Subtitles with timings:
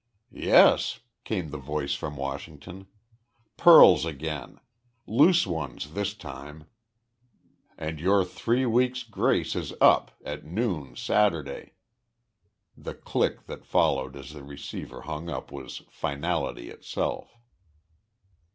[0.33, 2.87] "Yes," came the voice from Washington,
[3.55, 4.59] "pearls again.
[5.05, 6.65] Loose ones, this time.
[7.77, 11.73] And your three weeks' grace is up at noon Saturday."
[12.75, 17.37] The click that followed as the receiver hung up was finality itself.